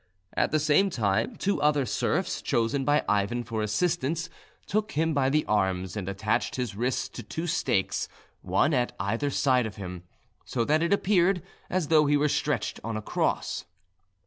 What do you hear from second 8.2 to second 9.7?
one at either side